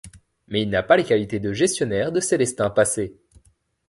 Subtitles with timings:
[0.47, 3.13] Mais il n'a pas les qualités de gestionnaire de Célestin Passet.